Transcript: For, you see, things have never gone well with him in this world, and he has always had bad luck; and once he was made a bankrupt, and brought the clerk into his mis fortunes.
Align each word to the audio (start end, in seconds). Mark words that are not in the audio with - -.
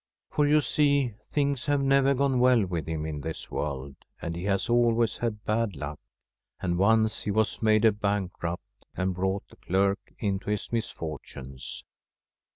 For, 0.31 0.47
you 0.47 0.61
see, 0.61 1.13
things 1.31 1.67
have 1.67 1.83
never 1.83 2.15
gone 2.15 2.39
well 2.39 2.65
with 2.65 2.87
him 2.87 3.05
in 3.05 3.21
this 3.21 3.51
world, 3.51 3.97
and 4.19 4.35
he 4.35 4.45
has 4.45 4.67
always 4.67 5.17
had 5.17 5.45
bad 5.45 5.75
luck; 5.75 5.99
and 6.59 6.79
once 6.79 7.21
he 7.21 7.29
was 7.29 7.61
made 7.61 7.85
a 7.85 7.91
bankrupt, 7.91 8.87
and 8.95 9.13
brought 9.13 9.47
the 9.49 9.57
clerk 9.57 9.99
into 10.19 10.49
his 10.49 10.71
mis 10.71 10.89
fortunes. 10.89 11.83